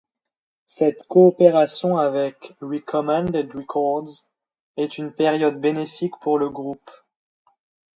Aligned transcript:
Cette 0.65 1.05
coopération 1.07 1.99
avec 1.99 2.55
Recommended 2.59 3.53
Records 3.53 4.25
est 4.75 4.97
une 4.97 5.11
période 5.11 5.61
bénéfique 5.61 6.15
pour 6.23 6.39
le 6.39 6.49
groupe. 6.49 6.89